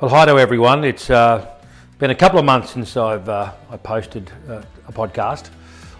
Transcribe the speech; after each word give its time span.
Well, 0.00 0.08
hi 0.08 0.24
to 0.24 0.38
everyone. 0.38 0.82
It's 0.84 1.10
uh, 1.10 1.46
been 1.98 2.08
a 2.08 2.14
couple 2.14 2.38
of 2.38 2.46
months 2.46 2.70
since 2.70 2.96
I've 2.96 3.28
uh, 3.28 3.52
I 3.68 3.76
posted 3.76 4.32
uh, 4.48 4.62
a 4.88 4.92
podcast 4.92 5.50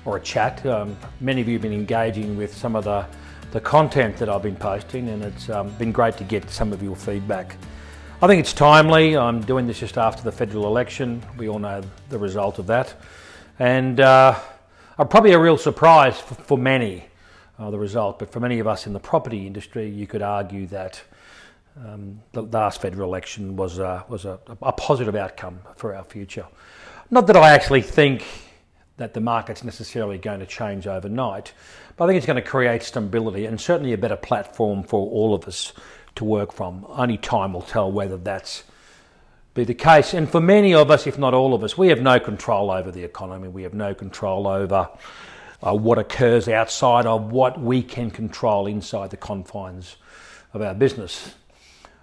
or 0.07 0.16
a 0.16 0.21
chat. 0.23 0.65
Um, 0.65 0.96
many 1.21 1.43
of 1.43 1.48
you 1.48 1.57
have 1.57 1.62
been 1.62 1.75
engaging 1.75 2.39
with 2.39 2.57
some 2.57 2.77
of 2.77 2.84
the, 2.84 3.05
the 3.52 3.61
content 3.61 4.16
that 4.16 4.30
I've 4.30 4.43
been 4.43 4.57
posting, 4.57 5.11
and 5.11 5.23
it's 5.23 5.51
um, 5.51 5.69
been 5.75 5.93
great 5.93 6.16
to 6.16 6.25
get 6.25 6.48
some 6.48 6.73
of 6.73 6.83
your 6.83 6.97
feedback. 6.97 7.57
I 8.23 8.27
think 8.27 8.41
it's 8.41 8.55
timely. 8.55 9.19
I'm 9.19 9.43
doing 9.43 9.66
this 9.66 9.80
just 9.80 9.98
after 9.98 10.23
the 10.23 10.32
federal 10.32 10.67
election. 10.67 11.23
We 11.37 11.51
all 11.51 11.59
know 11.59 11.83
the 12.09 12.19
result 12.19 12.59
of 12.59 12.67
that, 12.69 12.95
and 13.59 14.01
uh, 14.01 14.41
probably 14.97 15.33
a 15.33 15.39
real 15.39 15.59
surprise 15.59 16.19
for, 16.19 16.37
for 16.37 16.56
many. 16.56 17.05
Uh, 17.59 17.70
the 17.70 17.78
result, 17.78 18.19
but 18.19 18.33
for 18.33 18.41
many 18.41 18.61
of 18.61 18.67
us 18.67 18.87
in 18.87 18.95
the 18.95 18.98
property 18.98 19.47
industry, 19.47 19.87
you 19.87 20.06
could 20.06 20.23
argue 20.23 20.67
that 20.69 21.03
um, 21.87 22.20
the 22.33 22.43
last 22.43 22.83
federal 22.83 23.09
election 23.09 23.57
was 23.57 23.79
a, 23.79 24.05
was 24.09 24.25
a, 24.25 24.39
a, 24.62 24.73
positive 24.73 25.15
outcome 25.15 25.61
for 25.77 25.95
our 25.95 26.05
future. 26.05 26.47
Not 27.11 27.27
that 27.29 27.37
I 27.37 27.51
actually 27.51 27.83
think 27.83 28.25
that 28.97 29.15
the 29.15 29.20
market's 29.20 29.65
necessarily 29.65 30.19
going 30.19 30.41
to 30.41 30.47
change 30.47 30.87
overnight, 30.87 31.53
but 31.97 32.05
I 32.05 32.09
think 32.09 32.19
it's 32.19 32.27
going 32.27 32.43
to 32.43 32.48
create 32.48 32.83
stability 32.83 33.47
and 33.47 33.61
certainly 33.61 33.93
a 33.93 33.98
better 33.98 34.16
platform 34.16 34.83
for 34.83 35.09
all 35.11 35.34
of 35.34 35.48
us 35.48 35.73
to 36.16 36.25
work 36.25 36.53
from. 36.53 36.84
Only 36.89 37.16
time 37.16 37.55
will 37.55 37.62
tell 37.62 37.91
whether 37.91 38.17
that's 38.17 38.65
be 39.55 39.65
the 39.65 39.75
case. 39.75 40.15
And 40.15 40.31
for 40.31 40.41
many 40.41 40.75
of 40.75 40.91
us, 40.91 41.06
if 41.06 41.19
not 41.19 41.34
all 41.34 41.55
of 41.55 41.65
us, 41.65 41.77
we 41.77 41.89
have 41.89 42.01
no 42.01 42.20
control 42.20 42.70
over 42.70 42.91
the 42.91 43.03
economy. 43.03 43.48
We 43.48 43.62
have 43.65 43.75
no 43.75 43.95
control 43.95 44.47
over 44.47 44.89
uh, 45.62 45.75
what 45.75 45.98
occurs 45.98 46.48
outside 46.48 47.06
of 47.06 47.33
what 47.33 47.61
we 47.61 47.83
can 47.83 48.11
control 48.11 48.67
inside 48.67 49.11
the 49.11 49.17
confines 49.17 49.97
of 50.53 50.62
our 50.62 50.75
business. 50.75 51.34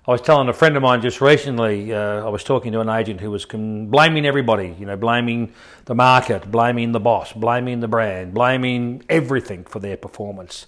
I 0.08 0.12
was 0.12 0.22
telling 0.22 0.48
a 0.48 0.54
friend 0.54 0.78
of 0.78 0.84
mine 0.84 1.02
just 1.02 1.20
recently, 1.20 1.94
uh, 1.94 2.26
I 2.26 2.30
was 2.30 2.42
talking 2.42 2.72
to 2.72 2.80
an 2.80 2.88
agent 2.88 3.20
who 3.20 3.30
was 3.30 3.44
blaming 3.44 4.26
everybody, 4.26 4.74
you 4.80 4.86
know, 4.86 4.96
blaming 4.96 5.52
the 5.84 5.96
market, 5.96 6.50
blaming 6.50 6.94
the 6.94 7.00
boss, 7.02 7.34
blaming 7.34 7.82
the 7.82 7.90
brand, 7.90 8.34
blaming 8.34 9.04
everything 9.10 9.66
for 9.66 9.80
their 9.80 9.98
performance. 9.98 10.66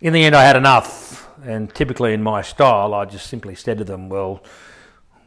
In 0.00 0.14
the 0.14 0.24
end, 0.24 0.34
I 0.34 0.42
had 0.42 0.56
enough, 0.56 1.28
and 1.44 1.68
typically 1.74 2.14
in 2.14 2.22
my 2.22 2.40
style, 2.40 2.94
I 2.94 3.04
just 3.04 3.26
simply 3.26 3.54
said 3.54 3.76
to 3.76 3.84
them, 3.84 4.08
Well, 4.08 4.42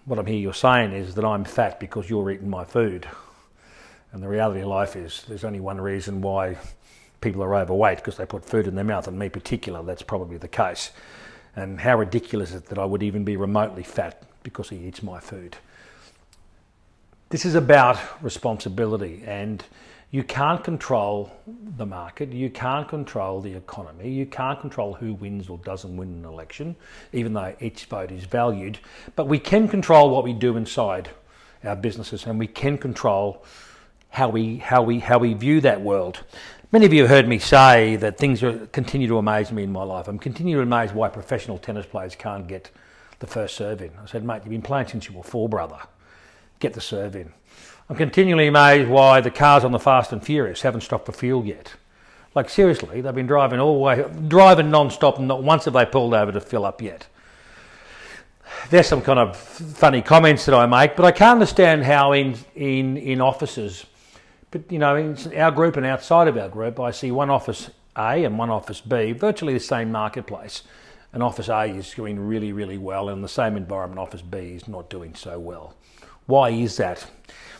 what 0.05 0.17
I'm 0.17 0.25
hearing 0.25 0.41
you're 0.41 0.53
saying 0.55 0.93
is 0.93 1.13
that 1.13 1.23
I'm 1.23 1.43
fat 1.43 1.79
because 1.79 2.09
you're 2.09 2.31
eating 2.31 2.49
my 2.49 2.65
food. 2.65 3.07
And 4.11 4.23
the 4.23 4.27
reality 4.27 4.61
of 4.61 4.69
life 4.69 4.95
is 4.95 5.23
there's 5.27 5.43
only 5.43 5.59
one 5.59 5.79
reason 5.79 6.21
why 6.21 6.57
people 7.21 7.43
are 7.43 7.53
overweight 7.53 7.97
because 7.97 8.17
they 8.17 8.25
put 8.25 8.43
food 8.43 8.65
in 8.65 8.73
their 8.73 8.83
mouth, 8.83 9.07
and 9.07 9.19
me 9.19 9.29
particular, 9.29 9.83
that's 9.83 10.01
probably 10.01 10.37
the 10.37 10.47
case. 10.47 10.89
And 11.55 11.79
how 11.79 11.97
ridiculous 11.97 12.49
is 12.49 12.57
it 12.57 12.65
that 12.67 12.77
I 12.77 12.85
would 12.85 13.03
even 13.03 13.23
be 13.23 13.35
remotely 13.35 13.83
fat 13.83 14.23
because 14.43 14.69
he 14.69 14.77
eats 14.77 15.03
my 15.03 15.19
food? 15.19 15.57
This 17.29 17.45
is 17.45 17.55
about 17.55 17.99
responsibility, 18.23 19.23
and 19.25 19.63
you 20.11 20.23
can't 20.23 20.63
control 20.63 21.31
the 21.77 21.85
market, 21.85 22.31
you 22.33 22.49
can't 22.49 22.87
control 22.87 23.41
the 23.41 23.53
economy, 23.53 24.09
you 24.09 24.25
can't 24.25 24.59
control 24.59 24.93
who 24.95 25.13
wins 25.13 25.49
or 25.49 25.59
doesn't 25.59 25.95
win 25.95 26.09
an 26.09 26.25
election, 26.25 26.75
even 27.13 27.33
though 27.33 27.55
each 27.59 27.85
vote 27.85 28.11
is 28.11 28.23
valued. 28.23 28.79
But 29.15 29.27
we 29.27 29.37
can 29.37 29.67
control 29.67 30.09
what 30.09 30.23
we 30.23 30.33
do 30.33 30.57
inside 30.57 31.09
our 31.63 31.75
businesses, 31.75 32.25
and 32.25 32.39
we 32.39 32.47
can 32.47 32.77
control 32.79 33.45
how 34.09 34.29
we 34.29 34.57
how 34.57 34.81
we 34.81 34.99
how 34.99 35.19
we 35.19 35.35
view 35.35 35.61
that 35.61 35.81
world. 35.81 36.23
Many 36.71 36.85
of 36.85 36.93
you 36.93 37.01
have 37.01 37.09
heard 37.09 37.27
me 37.27 37.39
say 37.39 37.95
that 37.95 38.19
things 38.19 38.43
are, 38.43 38.67
continue 38.67 39.07
to 39.07 39.17
amaze 39.17 39.51
me 39.51 39.63
in 39.63 39.71
my 39.71 39.81
life. 39.81 40.07
I'm 40.07 40.19
continually 40.19 40.61
amazed 40.61 40.93
why 40.93 41.09
professional 41.09 41.57
tennis 41.57 41.87
players 41.87 42.15
can't 42.15 42.47
get 42.47 42.69
the 43.17 43.25
first 43.25 43.55
serve 43.55 43.81
in. 43.81 43.89
I 43.99 44.05
said, 44.05 44.23
mate, 44.23 44.43
you've 44.43 44.51
been 44.51 44.61
playing 44.61 44.87
since 44.87 45.09
you 45.09 45.15
were 45.15 45.23
four, 45.23 45.49
brother. 45.49 45.79
Get 46.59 46.73
the 46.73 46.81
serve 46.81 47.15
in. 47.15 47.33
I'm 47.89 47.95
continually 47.95 48.45
amazed 48.45 48.87
why 48.87 49.19
the 49.19 49.31
cars 49.31 49.63
on 49.63 49.71
the 49.71 49.79
Fast 49.79 50.13
and 50.13 50.23
Furious 50.23 50.61
haven't 50.61 50.81
stopped 50.81 51.07
for 51.07 51.11
fuel 51.11 51.43
yet. 51.43 51.73
Like 52.35 52.49
seriously, 52.49 53.01
they've 53.01 53.15
been 53.15 53.25
driving 53.25 53.59
all 53.59 53.73
the 53.73 53.79
way, 53.79 54.05
driving 54.27 54.69
non-stop, 54.69 55.17
and 55.17 55.27
not 55.27 55.41
once 55.41 55.65
have 55.65 55.73
they 55.73 55.87
pulled 55.87 56.13
over 56.13 56.31
to 56.31 56.39
fill 56.39 56.65
up 56.65 56.83
yet. 56.83 57.07
There's 58.69 58.85
some 58.85 59.01
kind 59.01 59.17
of 59.17 59.35
funny 59.35 60.03
comments 60.03 60.45
that 60.45 60.53
I 60.53 60.67
make, 60.67 60.95
but 60.95 61.05
I 61.05 61.11
can't 61.11 61.31
understand 61.31 61.83
how 61.83 62.11
in 62.11 62.37
in 62.55 62.97
in 62.97 63.21
offices 63.21 63.87
but 64.51 64.71
you 64.71 64.79
know, 64.79 64.95
in 64.95 65.17
our 65.37 65.51
group 65.51 65.77
and 65.77 65.85
outside 65.85 66.27
of 66.27 66.37
our 66.37 66.49
group, 66.49 66.79
I 66.79 66.91
see 66.91 67.11
one 67.11 67.29
office 67.29 67.69
A 67.95 68.23
and 68.23 68.37
one 68.37 68.49
office 68.49 68.81
B, 68.81 69.11
virtually 69.11 69.53
the 69.53 69.59
same 69.59 69.91
marketplace. 69.91 70.63
And 71.11 71.23
office 71.23 71.49
A 71.49 71.63
is 71.63 71.91
doing 71.93 72.19
really, 72.19 72.51
really 72.51 72.77
well, 72.77 73.09
and 73.09 73.23
the 73.23 73.27
same 73.27 73.57
environment, 73.57 73.99
office 73.99 74.21
B 74.21 74.37
is 74.37 74.67
not 74.67 74.89
doing 74.89 75.15
so 75.15 75.39
well. 75.39 75.75
Why 76.27 76.49
is 76.49 76.77
that? 76.77 77.09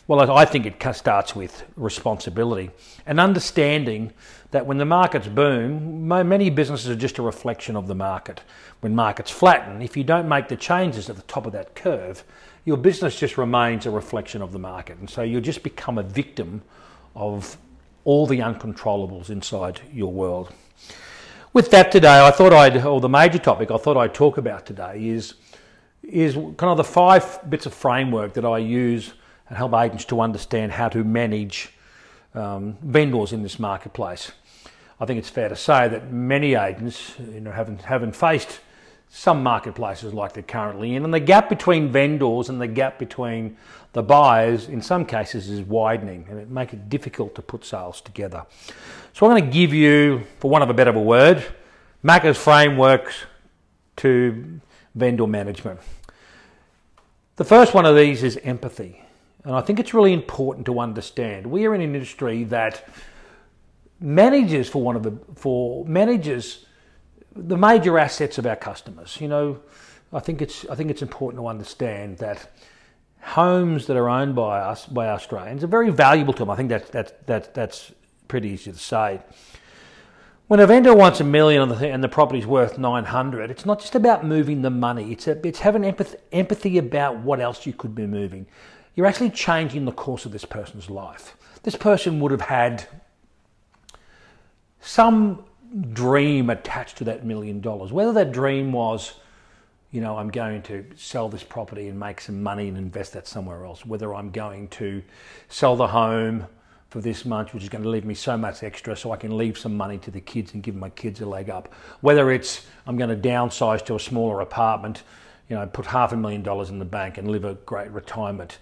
Well, 0.10 0.32
I 0.32 0.44
think 0.46 0.66
it 0.66 0.84
starts 0.96 1.36
with 1.36 1.66
responsibility 1.76 2.72
and 3.06 3.20
understanding 3.20 4.12
that 4.50 4.66
when 4.66 4.80
the 4.80 4.86
markets 4.86 5.28
boom, 5.28 6.08
many 6.08 6.50
businesses 6.50 6.90
are 6.90 6.96
just 6.96 7.20
a 7.20 7.22
reflection 7.22 7.76
of 7.76 7.86
the 7.86 7.94
market. 7.94 8.42
When 8.80 8.96
markets 8.96 9.30
flatten, 9.30 9.84
if 9.84 9.96
you 9.96 10.04
don't 10.04 10.28
make 10.28 10.48
the 10.48 10.56
changes 10.56 11.12
at 11.12 11.16
the 11.16 11.22
top 11.22 11.46
of 11.46 11.54
that 11.54 11.76
curve, 11.76 12.24
your 12.66 12.76
business 12.76 13.20
just 13.20 13.38
remains 13.38 13.86
a 13.86 13.92
reflection 13.92 14.42
of 14.42 14.52
the 14.52 14.58
market. 14.58 14.98
And 14.98 15.08
so 15.08 15.22
you'll 15.22 15.42
just 15.42 15.62
become 15.62 16.00
a 16.00 16.04
victim 16.04 16.64
of 17.16 17.56
all 18.04 18.26
the 18.26 18.40
uncontrollables 18.40 19.30
inside 19.30 19.80
your 19.94 20.12
world. 20.12 20.52
With 21.54 21.70
that 21.70 21.92
today, 21.92 22.26
I 22.26 22.32
thought 22.32 22.52
I'd, 22.52 22.84
or 22.84 23.00
the 23.00 23.10
major 23.10 23.38
topic 23.38 23.70
I 23.70 23.78
thought 23.78 23.96
I'd 23.96 24.16
talk 24.16 24.40
about 24.40 24.66
today 24.66 25.08
is, 25.08 25.36
is 26.02 26.34
kind 26.34 26.64
of 26.64 26.78
the 26.78 26.84
five 26.84 27.48
bits 27.48 27.68
of 27.68 27.76
framework 27.76 28.34
that 28.34 28.44
I 28.44 28.58
use 28.58 29.14
and 29.50 29.58
help 29.58 29.74
agents 29.74 30.06
to 30.06 30.22
understand 30.22 30.72
how 30.72 30.88
to 30.90 31.04
manage 31.04 31.74
um, 32.36 32.78
vendors 32.82 33.34
in 33.34 33.44
this 33.44 33.60
marketplace. 33.60 34.32
I 35.00 35.06
think 35.06 35.20
it's 35.20 35.30
fair 35.30 35.50
to 35.50 35.56
say 35.56 35.88
that 35.88 36.12
many 36.12 36.56
agents, 36.56 37.14
you 37.20 37.40
know, 37.42 37.52
haven't 37.52 37.82
haven't 37.82 38.16
faced 38.16 38.60
some 39.10 39.42
marketplaces 39.42 40.14
like 40.14 40.34
they're 40.34 40.44
currently 40.44 40.96
in. 40.96 41.04
And 41.04 41.14
the 41.14 41.20
gap 41.20 41.50
between 41.50 41.92
vendors 41.92 42.48
and 42.50 42.62
the 42.62 42.68
gap 42.68 43.00
between 43.00 43.58
the 43.94 44.04
buyers, 44.04 44.70
in 44.70 44.82
some 44.82 45.04
cases, 45.04 45.50
is 45.50 45.62
widening 45.62 46.28
and 46.30 46.40
it 46.40 46.50
makes 46.50 46.74
it 46.74 46.90
difficult 46.90 47.34
to 47.36 47.42
put 47.42 47.66
sales 47.66 48.02
together. 48.02 48.46
So 49.14 49.26
I'm 49.26 49.32
going 49.32 49.46
to 49.46 49.52
give 49.52 49.74
you, 49.74 50.28
for 50.40 50.52
want 50.52 50.64
of 50.64 50.70
a 50.70 50.76
better 50.76 50.92
word, 50.92 51.44
Macca's 52.04 52.38
frameworks 52.38 53.16
to 53.98 54.62
vendor 54.94 55.28
management. 55.28 55.80
The 57.38 57.46
first 57.46 57.74
one 57.74 57.86
of 57.86 57.96
these 57.96 58.22
is 58.22 58.38
empathy. 58.44 59.04
And 59.50 59.58
I 59.58 59.62
think 59.62 59.80
it's 59.80 59.96
really 59.96 60.14
important 60.14 60.68
to 60.68 60.80
understand. 60.80 61.48
We 61.48 61.66
are 61.66 61.74
in 61.74 61.82
an 61.82 61.96
industry 61.96 62.44
that 62.46 62.88
manages 64.00 64.70
for 64.70 64.80
one 64.80 64.96
of 64.96 65.02
the 65.02 65.18
for 65.34 65.84
manages 65.86 66.68
the 67.36 67.58
major 67.58 67.98
assets 67.98 68.38
of 68.38 68.46
our 68.46 68.56
customers. 68.56 69.18
You 69.20 69.28
know, 69.28 69.60
I 70.14 70.20
think 70.20 70.44
it's 70.44 70.68
I 70.70 70.76
think 70.76 70.92
it's 70.92 71.02
important 71.02 71.42
to 71.42 71.48
understand 71.48 72.20
that 72.20 72.52
homes 73.22 73.88
that 73.88 73.98
are 73.98 74.08
owned 74.08 74.36
by 74.36 74.60
us 74.60 74.86
by 74.86 75.08
Australians 75.08 75.64
are 75.64 75.68
very 75.68 75.90
valuable 75.90 76.34
to 76.34 76.40
them. 76.44 76.52
I 76.52 76.56
think 76.56 76.70
that 76.70 76.92
that 76.92 77.26
that 77.26 77.56
that's 77.56 77.92
pretty 78.28 78.50
easy 78.50 78.72
to 78.72 78.78
say. 78.78 79.20
When 80.46 80.60
a 80.60 80.68
vendor 80.68 80.94
wants 80.94 81.22
a 81.22 81.24
million 81.24 81.72
and 81.72 82.04
the 82.04 82.10
property's 82.10 82.46
worth 82.46 82.78
900, 82.78 83.50
it's 83.50 83.66
not 83.66 83.80
just 83.80 83.96
about 83.96 84.24
moving 84.24 84.62
the 84.62 84.70
money. 84.70 85.12
It's, 85.12 85.28
a, 85.28 85.46
it's 85.46 85.60
having 85.60 85.86
empathy, 85.86 86.18
empathy 86.32 86.78
about 86.80 87.18
what 87.18 87.40
else 87.40 87.68
you 87.68 87.74
could 87.74 87.94
be 87.94 88.08
moving. 88.08 88.48
You're 89.00 89.08
actually 89.08 89.30
changing 89.30 89.86
the 89.86 89.94
course 89.94 90.26
of 90.26 90.34
this 90.34 90.44
person's 90.44 90.90
life. 90.90 91.38
This 91.64 91.78
person 91.78 92.20
would 92.20 92.32
have 92.32 92.42
had 92.42 92.86
some 94.82 95.46
dream 95.94 96.50
attached 96.50 96.98
to 96.98 97.06
that 97.06 97.26
million 97.26 97.62
dollars. 97.62 97.94
Whether 97.94 98.12
that 98.12 98.34
dream 98.34 98.74
was, 98.74 99.14
you 99.92 100.02
know, 100.02 100.18
I'm 100.18 100.28
going 100.28 100.64
to 100.64 100.86
sell 100.98 101.30
this 101.30 101.46
property 101.46 101.88
and 101.88 101.98
make 101.98 102.20
some 102.20 102.44
money 102.44 102.68
and 102.68 102.78
invest 102.78 103.14
that 103.14 103.26
somewhere 103.26 103.64
else, 103.64 103.86
whether 103.86 104.14
I'm 104.14 104.32
going 104.32 104.68
to 104.68 105.02
sell 105.48 105.78
the 105.78 105.88
home 105.88 106.46
for 106.90 107.00
this 107.00 107.24
month, 107.24 107.54
which 107.54 107.64
is 107.64 107.70
going 107.70 107.86
to 107.86 107.90
leave 107.90 108.04
me 108.04 108.16
so 108.16 108.36
much 108.36 108.64
extra 108.64 108.98
so 108.98 109.14
I 109.14 109.16
can 109.16 109.38
leave 109.38 109.58
some 109.58 109.78
money 109.78 109.98
to 110.00 110.12
the 110.12 110.20
kids 110.20 110.54
and 110.56 110.62
give 110.62 110.76
my 110.76 110.90
kids 110.90 111.22
a 111.22 111.26
leg 111.26 111.50
up. 111.50 111.74
Whether 112.02 112.32
it's 112.32 112.68
I'm 112.86 112.98
going 112.98 113.22
to 113.22 113.30
downsize 113.30 113.86
to 113.86 113.96
a 113.96 114.00
smaller 114.02 114.42
apartment, 114.42 115.04
you 115.48 115.56
know, 115.56 115.66
put 115.68 115.86
half 115.86 116.12
a 116.12 116.18
million 116.18 116.44
dollars 116.44 116.70
in 116.70 116.80
the 116.80 116.84
bank 116.84 117.18
and 117.18 117.32
live 117.32 117.46
a 117.46 117.54
great 117.54 117.92
retirement. 117.92 118.58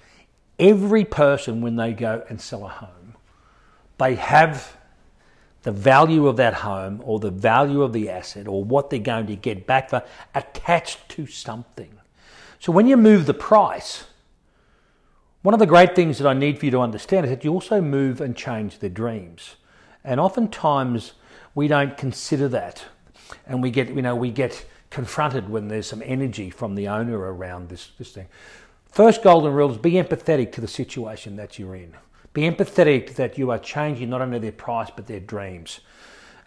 Every 0.59 1.05
person, 1.05 1.61
when 1.61 1.75
they 1.75 1.93
go 1.93 2.23
and 2.29 2.41
sell 2.41 2.65
a 2.65 2.69
home, 2.69 3.15
they 3.97 4.15
have 4.15 4.75
the 5.63 5.71
value 5.71 6.27
of 6.27 6.37
that 6.37 6.53
home 6.53 7.01
or 7.03 7.19
the 7.19 7.31
value 7.31 7.81
of 7.81 7.93
the 7.93 8.09
asset 8.09 8.47
or 8.47 8.63
what 8.63 8.89
they're 8.89 8.99
going 8.99 9.27
to 9.27 9.35
get 9.35 9.67
back 9.67 9.89
for 9.89 10.03
attached 10.33 11.09
to 11.09 11.27
something. 11.27 11.91
So 12.59 12.71
when 12.71 12.87
you 12.87 12.97
move 12.97 13.25
the 13.25 13.33
price, 13.33 14.05
one 15.41 15.53
of 15.53 15.59
the 15.59 15.65
great 15.65 15.95
things 15.95 16.17
that 16.17 16.27
I 16.27 16.33
need 16.33 16.57
for 16.59 16.65
you 16.65 16.71
to 16.71 16.79
understand 16.79 17.25
is 17.25 17.31
that 17.31 17.43
you 17.43 17.51
also 17.53 17.81
move 17.81 18.21
and 18.21 18.35
change 18.35 18.79
their 18.79 18.89
dreams. 18.89 19.55
And 20.03 20.19
oftentimes 20.19 21.13
we 21.53 21.67
don't 21.67 21.97
consider 21.97 22.47
that. 22.49 22.85
And 23.45 23.61
we 23.61 23.71
get, 23.71 23.89
you 23.89 24.01
know, 24.01 24.15
we 24.15 24.31
get 24.31 24.65
confronted 24.89 25.49
when 25.49 25.67
there's 25.67 25.87
some 25.87 26.01
energy 26.05 26.49
from 26.49 26.75
the 26.75 26.87
owner 26.87 27.17
around 27.17 27.69
this, 27.69 27.91
this 27.97 28.11
thing. 28.11 28.27
First 28.91 29.23
golden 29.23 29.53
rule 29.53 29.71
is 29.71 29.77
be 29.77 29.93
empathetic 29.93 30.51
to 30.53 30.61
the 30.61 30.67
situation 30.67 31.35
that 31.35 31.59
you're 31.59 31.75
in. 31.75 31.93
Be 32.33 32.43
empathetic 32.43 33.15
that 33.15 33.37
you 33.37 33.51
are 33.51 33.59
changing 33.59 34.09
not 34.09 34.21
only 34.21 34.39
their 34.39 34.51
price 34.51 34.89
but 34.95 35.07
their 35.07 35.19
dreams. 35.19 35.79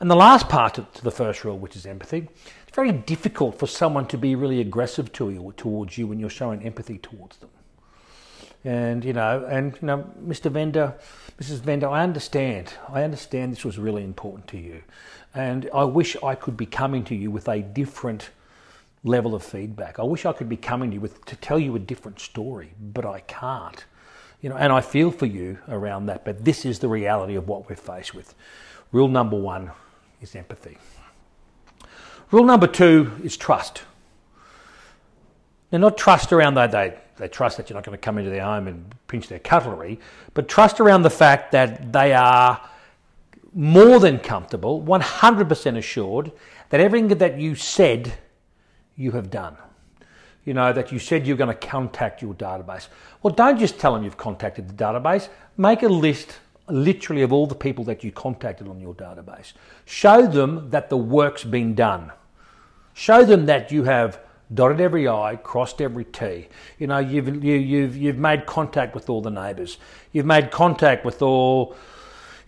And 0.01 0.11
the 0.11 0.17
last 0.17 0.49
part 0.49 0.75
to 0.75 1.05
the 1.05 1.11
first 1.11 1.45
rule, 1.45 1.59
which 1.59 1.77
is 1.77 1.85
empathy, 1.85 2.29
it's 2.67 2.75
very 2.75 2.93
difficult 2.93 3.59
for 3.59 3.67
someone 3.67 4.07
to 4.07 4.17
be 4.17 4.35
really 4.35 4.61
aggressive 4.61 5.13
to 5.13 5.31
you 5.31 5.53
towards 5.57 5.99
you 5.99 6.07
when 6.07 6.19
you're 6.19 6.31
showing 6.31 6.63
empathy 6.63 6.99
towards 6.99 7.37
them. 7.37 7.51
And 8.65 9.05
you 9.05 9.13
know, 9.13 9.45
and 9.49 9.75
you 9.81 9.87
know, 9.87 10.11
Mr. 10.25 10.51
Vendor, 10.51 10.95
Mrs. 11.41 11.61
Vendor, 11.61 11.89
I 11.89 12.03
understand. 12.03 12.73
I 12.89 13.03
understand 13.03 13.53
this 13.53 13.65
was 13.65 13.79
really 13.79 14.05
important 14.05 14.47
to 14.49 14.59
you, 14.59 14.83
and 15.35 15.69
I 15.75 15.85
wish 15.85 16.17
I 16.23 16.35
could 16.35 16.57
be 16.57 16.67
coming 16.67 17.05
to 17.05 17.15
you 17.15 17.31
with 17.31 17.49
a 17.49 17.61
different 17.61 18.31
level 19.05 19.35
of 19.35 19.43
feedback. 19.43 19.99
I 19.99 20.02
wish 20.02 20.26
I 20.26 20.32
could 20.32 20.49
be 20.49 20.56
coming 20.56 20.91
to 20.91 20.94
you 20.94 21.00
with 21.00 21.25
to 21.26 21.37
tell 21.37 21.58
you 21.58 21.75
a 21.76 21.79
different 21.79 22.20
story, 22.20 22.73
but 22.81 23.06
I 23.06 23.20
can't. 23.20 23.85
You 24.41 24.50
know, 24.50 24.56
and 24.56 24.73
I 24.73 24.81
feel 24.81 25.11
for 25.11 25.26
you 25.26 25.58
around 25.69 26.06
that, 26.06 26.25
but 26.25 26.44
this 26.44 26.64
is 26.64 26.79
the 26.79 26.88
reality 26.88 27.35
of 27.35 27.49
what 27.49 27.69
we're 27.69 27.76
faced 27.76 28.14
with. 28.14 28.35
Rule 28.93 29.08
number 29.08 29.38
one 29.38 29.70
is 30.20 30.35
empathy. 30.35 30.79
Rule 32.31 32.44
number 32.44 32.67
two 32.67 33.12
is 33.23 33.37
trust. 33.37 33.82
Now, 35.73 35.79
not 35.79 35.96
trust 35.96 36.32
around 36.32 36.55
that 36.55 36.73
they, 36.73 36.99
they 37.17 37.29
trust 37.29 37.56
that 37.56 37.70
you're 37.70 37.76
not 37.76 37.85
going 37.85 37.96
to 37.96 38.00
come 38.03 38.19
into 38.19 38.31
their 38.31 38.44
home 38.44 38.67
and 38.67 38.94
pinch 39.06 39.29
their 39.29 39.38
cutlery, 39.38 40.00
but 40.35 40.49
trust 40.49 40.81
around 40.81 41.03
the 41.03 41.11
fact 41.11 41.53
that 41.53 41.93
they 41.93 42.12
are 42.12 42.61
more 43.53 44.00
than 44.00 44.19
comfortable, 44.19 44.82
100% 44.82 45.76
assured 45.76 46.32
that 46.70 46.81
everything 46.81 47.08
that 47.19 47.38
you 47.38 47.55
said, 47.55 48.14
you 49.00 49.12
have 49.12 49.31
done. 49.31 49.56
You 50.44 50.55
know, 50.55 50.73
that 50.73 50.93
you 50.93 50.99
said 50.99 51.26
you're 51.26 51.37
going 51.37 51.49
to 51.56 51.67
contact 51.69 52.23
your 52.23 52.35
database. 52.35 52.88
Well, 53.23 53.35
don't 53.35 53.58
just 53.58 53.79
tell 53.79 53.94
them 53.94 54.05
you've 54.05 54.17
contacted 54.17 54.69
the 54.69 54.85
database. 54.85 55.29
Make 55.56 55.82
a 55.82 55.88
list 55.88 56.38
literally 56.69 57.23
of 57.23 57.32
all 57.32 57.47
the 57.47 57.55
people 57.55 57.85
that 57.85 58.05
you 58.05 58.12
contacted 58.12 58.69
on 58.69 58.81
your 58.81 58.94
database. 58.94 59.52
Show 59.85 60.26
them 60.26 60.70
that 60.70 60.88
the 60.88 60.97
work's 60.97 61.44
been 61.44 61.75
done. 61.75 62.12
Show 62.94 63.25
them 63.25 63.47
that 63.47 63.73
you 63.73 63.85
have 63.85 64.20
dotted 64.52 64.81
every 64.81 65.08
I, 65.08 65.37
crossed 65.37 65.81
every 65.81 66.05
T. 66.05 66.49
You 66.79 66.87
know, 66.87 66.99
you've, 66.99 67.43
you, 67.44 67.55
you've, 67.55 67.96
you've 67.96 68.19
made 68.19 68.46
contact 68.46 68.94
with 68.94 69.08
all 69.08 69.20
the 69.20 69.31
neighbours. 69.31 69.79
You've 70.12 70.26
made 70.26 70.50
contact 70.50 71.05
with 71.05 71.23
all, 71.23 71.76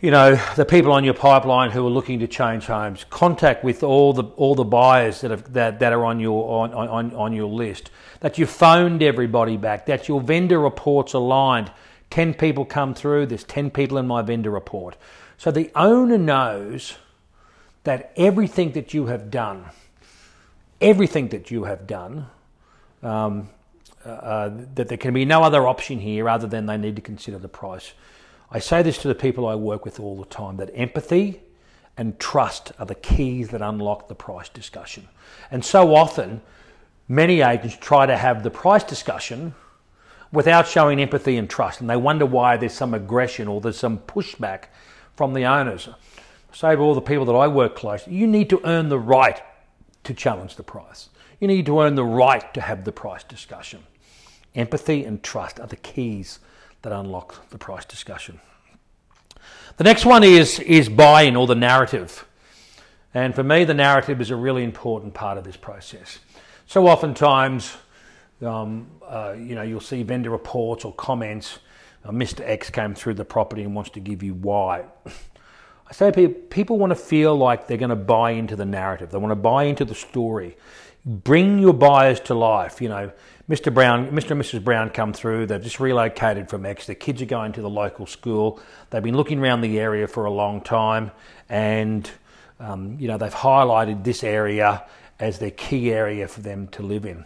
you 0.02 0.10
know, 0.10 0.34
the 0.56 0.66
people 0.66 0.92
on 0.92 1.04
your 1.04 1.14
pipeline 1.14 1.70
who 1.70 1.86
are 1.86 1.90
looking 1.90 2.18
to 2.18 2.26
change 2.26 2.66
homes. 2.66 3.06
Contact 3.08 3.64
with 3.64 3.82
all 3.82 4.12
the, 4.12 4.24
all 4.36 4.54
the 4.54 4.64
buyers 4.64 5.22
that, 5.22 5.30
have, 5.30 5.50
that, 5.54 5.78
that 5.78 5.94
are 5.94 6.04
on 6.04 6.20
your, 6.20 6.62
on, 6.62 6.74
on, 6.74 7.14
on 7.14 7.32
your 7.32 7.48
list. 7.48 7.90
That 8.20 8.36
you've 8.36 8.50
phoned 8.50 9.02
everybody 9.02 9.56
back. 9.56 9.86
That 9.86 10.08
your 10.08 10.20
vendor 10.20 10.60
reports 10.60 11.14
aligned. 11.14 11.72
10 12.10 12.34
people 12.34 12.66
come 12.66 12.92
through, 12.92 13.24
there's 13.24 13.44
10 13.44 13.70
people 13.70 13.96
in 13.96 14.06
my 14.06 14.20
vendor 14.20 14.50
report. 14.50 14.96
So 15.38 15.50
the 15.50 15.70
owner 15.74 16.18
knows 16.18 16.98
that 17.84 18.12
everything 18.16 18.72
that 18.72 18.92
you 18.92 19.06
have 19.06 19.30
done– 19.30 19.64
everything 20.82 21.28
that 21.28 21.50
you 21.50 21.64
have 21.64 21.86
done, 21.86 22.26
um, 23.02 23.48
uh, 24.04 24.08
uh, 24.08 24.50
that 24.74 24.88
there 24.88 24.98
can 24.98 25.14
be 25.14 25.24
no 25.24 25.42
other 25.42 25.66
option 25.66 26.00
here 26.00 26.28
other 26.28 26.48
than 26.48 26.66
they 26.66 26.76
need 26.76 26.96
to 26.96 27.02
consider 27.02 27.38
the 27.38 27.48
price. 27.48 27.92
I 28.54 28.58
say 28.58 28.82
this 28.82 28.98
to 28.98 29.08
the 29.08 29.14
people 29.14 29.46
I 29.46 29.54
work 29.54 29.86
with 29.86 29.98
all 29.98 30.14
the 30.14 30.26
time 30.26 30.58
that 30.58 30.70
empathy 30.74 31.40
and 31.96 32.18
trust 32.20 32.70
are 32.78 32.84
the 32.84 32.94
keys 32.94 33.48
that 33.48 33.62
unlock 33.62 34.08
the 34.08 34.14
price 34.14 34.50
discussion. 34.50 35.08
And 35.50 35.64
so 35.64 35.94
often, 35.94 36.42
many 37.08 37.40
agents 37.40 37.78
try 37.80 38.04
to 38.04 38.14
have 38.14 38.42
the 38.42 38.50
price 38.50 38.84
discussion 38.84 39.54
without 40.32 40.68
showing 40.68 41.00
empathy 41.00 41.38
and 41.38 41.48
trust, 41.48 41.80
and 41.80 41.88
they 41.88 41.96
wonder 41.96 42.26
why 42.26 42.58
there's 42.58 42.74
some 42.74 42.92
aggression 42.92 43.48
or 43.48 43.62
there's 43.62 43.78
some 43.78 43.98
pushback 44.00 44.64
from 45.16 45.32
the 45.32 45.46
owners. 45.46 45.88
Say 46.52 46.74
to 46.74 46.80
all 46.82 46.94
the 46.94 47.00
people 47.00 47.24
that 47.24 47.32
I 47.32 47.48
work 47.48 47.74
closely, 47.74 48.14
you 48.14 48.26
need 48.26 48.50
to 48.50 48.60
earn 48.64 48.90
the 48.90 48.98
right 48.98 49.40
to 50.04 50.12
challenge 50.12 50.56
the 50.56 50.62
price. 50.62 51.08
You 51.40 51.48
need 51.48 51.64
to 51.66 51.80
earn 51.80 51.94
the 51.94 52.04
right 52.04 52.52
to 52.52 52.60
have 52.60 52.84
the 52.84 52.92
price 52.92 53.24
discussion. 53.24 53.84
Empathy 54.54 55.06
and 55.06 55.22
trust 55.22 55.58
are 55.58 55.66
the 55.66 55.76
keys 55.76 56.38
that 56.82 56.92
unlock 56.92 57.48
the 57.50 57.58
price 57.58 57.84
discussion. 57.84 58.40
The 59.76 59.84
next 59.84 60.04
one 60.04 60.22
is, 60.22 60.58
is 60.60 60.88
buy 60.88 61.22
in 61.22 61.36
or 61.36 61.46
the 61.46 61.54
narrative. 61.54 62.26
And 63.14 63.34
for 63.34 63.42
me, 63.42 63.64
the 63.64 63.74
narrative 63.74 64.20
is 64.20 64.30
a 64.30 64.36
really 64.36 64.64
important 64.64 65.14
part 65.14 65.38
of 65.38 65.44
this 65.44 65.56
process. 65.56 66.18
So 66.66 66.86
oftentimes, 66.86 67.76
um, 68.42 68.90
uh, 69.06 69.34
you 69.36 69.54
know, 69.54 69.62
you'll 69.62 69.80
see 69.80 70.02
vendor 70.02 70.30
reports 70.30 70.84
or 70.84 70.92
comments. 70.94 71.58
Uh, 72.04 72.10
Mr. 72.10 72.40
X 72.40 72.70
came 72.70 72.94
through 72.94 73.14
the 73.14 73.24
property 73.24 73.62
and 73.62 73.74
wants 73.74 73.90
to 73.90 74.00
give 74.00 74.22
you 74.22 74.34
Y. 74.34 74.84
I 75.06 75.92
say 75.92 76.10
people, 76.10 76.40
people 76.48 76.78
want 76.78 76.90
to 76.90 76.96
feel 76.96 77.36
like 77.36 77.66
they're 77.66 77.76
going 77.76 77.90
to 77.90 77.96
buy 77.96 78.30
into 78.30 78.56
the 78.56 78.64
narrative. 78.64 79.10
They 79.10 79.18
want 79.18 79.32
to 79.32 79.36
buy 79.36 79.64
into 79.64 79.84
the 79.84 79.94
story. 79.94 80.56
Bring 81.04 81.58
your 81.58 81.74
buyers 81.74 82.20
to 82.20 82.34
life. 82.34 82.80
You 82.80 82.88
know, 82.88 83.12
Mr. 83.48 83.74
Brown, 83.74 84.10
Mr. 84.10 84.32
and 84.32 84.40
Mrs. 84.40 84.62
Brown 84.62 84.90
come 84.90 85.12
through. 85.12 85.46
They've 85.46 85.62
just 85.62 85.80
relocated 85.80 86.48
from 86.48 86.64
X. 86.64 86.86
Their 86.86 86.94
kids 86.94 87.20
are 87.22 87.26
going 87.26 87.52
to 87.52 87.60
the 87.60 87.70
local 87.70 88.06
school. 88.06 88.60
They've 88.90 89.02
been 89.02 89.16
looking 89.16 89.40
around 89.40 89.62
the 89.62 89.80
area 89.80 90.06
for 90.06 90.26
a 90.26 90.30
long 90.30 90.60
time, 90.60 91.10
and 91.48 92.08
um, 92.60 92.96
you 93.00 93.08
know 93.08 93.18
they've 93.18 93.34
highlighted 93.34 94.04
this 94.04 94.22
area 94.22 94.84
as 95.18 95.38
their 95.38 95.50
key 95.50 95.92
area 95.92 96.28
for 96.28 96.40
them 96.40 96.68
to 96.68 96.82
live 96.82 97.04
in. 97.04 97.24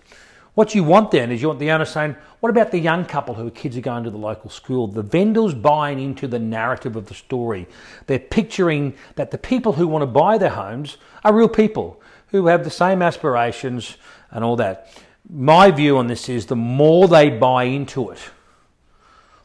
What 0.54 0.74
you 0.74 0.84
want 0.84 1.10
then 1.10 1.30
is 1.30 1.42
you 1.42 1.48
want 1.48 1.60
the 1.60 1.70
owner 1.70 1.84
saying, 1.84 2.16
what 2.40 2.48
about 2.48 2.70
the 2.70 2.78
young 2.78 3.04
couple 3.04 3.34
whose 3.34 3.52
kids 3.54 3.76
are 3.76 3.82
going 3.82 4.04
to 4.04 4.10
the 4.10 4.16
local 4.16 4.48
school? 4.48 4.86
The 4.86 5.02
vendors 5.02 5.52
buying 5.52 6.00
into 6.00 6.26
the 6.26 6.38
narrative 6.38 6.96
of 6.96 7.08
the 7.08 7.14
story. 7.14 7.66
They're 8.06 8.18
picturing 8.18 8.94
that 9.16 9.32
the 9.32 9.38
people 9.38 9.74
who 9.74 9.86
want 9.86 10.00
to 10.00 10.06
buy 10.06 10.38
their 10.38 10.48
homes 10.48 10.96
are 11.24 11.34
real 11.34 11.48
people 11.50 12.00
who 12.28 12.46
have 12.46 12.64
the 12.64 12.70
same 12.70 13.02
aspirations 13.02 13.98
and 14.30 14.42
all 14.42 14.56
that. 14.56 14.90
My 15.28 15.70
view 15.70 15.98
on 15.98 16.06
this 16.06 16.28
is 16.28 16.46
the 16.46 16.56
more 16.56 17.08
they 17.08 17.30
buy 17.30 17.64
into 17.64 18.10
it, 18.10 18.18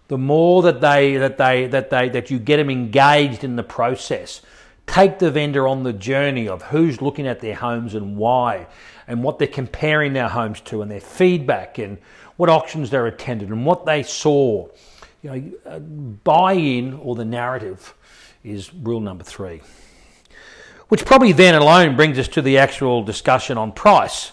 the 0.08 0.18
more 0.18 0.62
that 0.64 0.82
they 0.82 1.18
that 1.18 1.38
they 1.38 1.68
that 1.68 1.90
they 1.90 2.10
that 2.10 2.30
you 2.30 2.38
get 2.38 2.58
them 2.58 2.70
engaged 2.70 3.44
in 3.44 3.56
the 3.56 3.64
process. 3.64 4.42
Take 4.86 5.20
the 5.20 5.32
vendor 5.32 5.68
on 5.68 5.84
the 5.84 5.94
journey 5.94 6.50
of 6.50 6.64
who's 6.64 7.02
looking 7.02 7.26
at 7.26 7.40
their 7.40 7.56
homes 7.56 7.96
and 7.96 8.18
why 8.18 8.68
and 9.08 9.24
what 9.24 9.40
they're 9.40 9.48
comparing 9.48 10.14
their 10.14 10.28
homes 10.28 10.60
to 10.62 10.82
and 10.82 10.92
their 10.92 11.00
feedback 11.00 11.78
and 11.78 11.98
what 12.36 12.50
auctions 12.50 12.90
they're 12.90 13.08
attended 13.08 13.50
and 13.50 13.66
what 13.66 13.86
they 13.86 14.04
saw. 14.04 14.68
You 15.22 15.30
know, 15.30 15.52
uh, 15.66 15.80
buy 15.80 16.54
in 16.54 16.94
or 16.96 17.16
the 17.16 17.26
narrative 17.26 17.94
is 18.44 18.74
rule 18.74 19.00
number 19.00 19.24
three. 19.24 19.62
Which 20.90 21.06
probably 21.06 21.32
then 21.32 21.56
alone 21.56 21.96
brings 21.96 22.20
us 22.20 22.28
to 22.30 22.42
the 22.42 22.58
actual 22.58 23.04
discussion 23.04 23.58
on 23.58 23.72
price. 23.72 24.32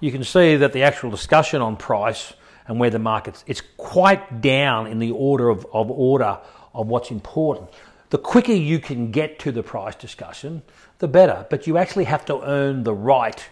You 0.00 0.12
can 0.12 0.24
see 0.24 0.56
that 0.56 0.72
the 0.72 0.82
actual 0.82 1.10
discussion 1.10 1.62
on 1.62 1.76
price 1.76 2.34
and 2.68 2.78
where 2.78 2.90
the 2.90 2.98
market's 2.98 3.44
it's 3.46 3.62
quite 3.76 4.40
down 4.40 4.86
in 4.86 4.98
the 4.98 5.12
order 5.12 5.48
of, 5.48 5.66
of 5.72 5.90
order 5.90 6.38
of 6.74 6.88
what's 6.88 7.10
important. 7.10 7.70
The 8.10 8.18
quicker 8.18 8.52
you 8.52 8.78
can 8.78 9.10
get 9.10 9.38
to 9.40 9.52
the 9.52 9.62
price 9.62 9.96
discussion, 9.96 10.62
the 10.98 11.08
better. 11.08 11.46
But 11.50 11.66
you 11.66 11.78
actually 11.78 12.04
have 12.04 12.24
to 12.26 12.40
earn 12.42 12.84
the 12.84 12.94
right 12.94 13.48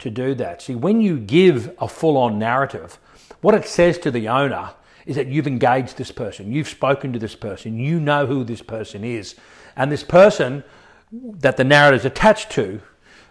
to 0.00 0.10
do 0.10 0.34
that. 0.34 0.62
See, 0.62 0.74
when 0.74 1.00
you 1.00 1.18
give 1.18 1.74
a 1.78 1.88
full 1.88 2.16
on 2.16 2.38
narrative, 2.38 2.98
what 3.40 3.54
it 3.54 3.64
says 3.66 3.98
to 3.98 4.10
the 4.10 4.28
owner 4.28 4.70
is 5.06 5.16
that 5.16 5.28
you've 5.28 5.46
engaged 5.46 5.96
this 5.96 6.10
person, 6.10 6.52
you've 6.52 6.68
spoken 6.68 7.12
to 7.12 7.18
this 7.18 7.34
person, 7.34 7.78
you 7.78 8.00
know 8.00 8.26
who 8.26 8.44
this 8.44 8.62
person 8.62 9.04
is. 9.04 9.36
And 9.76 9.90
this 9.90 10.02
person 10.02 10.64
that 11.12 11.56
the 11.56 11.64
narrative 11.64 12.00
is 12.00 12.06
attached 12.06 12.50
to 12.52 12.80